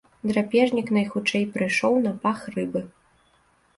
Драпежнік 0.29 0.87
найхутчэй 0.97 1.45
прыйшоў 1.57 1.93
на 2.09 2.17
пах 2.25 2.39
рыбы. 2.59 2.81